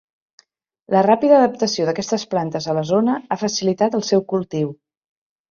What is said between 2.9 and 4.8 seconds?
zona ha facilitat el seu cultiu.